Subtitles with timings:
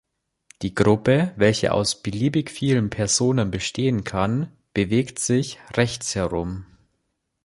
[0.63, 6.65] Die Gruppe, welche aus beliebig vielen Personen bestehen kann, bewegt sich rechtsherum.